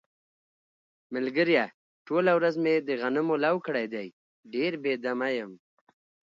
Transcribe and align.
ملگریه 1.13 1.65
ټوله 2.07 2.31
ورځ 2.37 2.55
مې 2.63 2.75
د 2.87 2.89
غنمو 3.01 3.35
لو 3.45 3.55
کړی 3.65 3.85
دی، 3.93 4.07
ډېر 4.53 4.71
بې 4.83 4.93
دمه 5.03 5.29
یم. 5.37 5.51